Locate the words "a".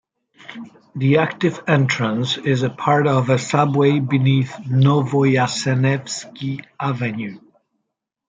2.63-2.71, 3.29-3.37